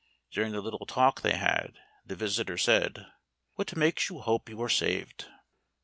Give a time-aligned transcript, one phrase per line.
[0.31, 3.05] During the little talk they had, the visitor said:
[3.53, 5.27] "What makes you hope you are saved?"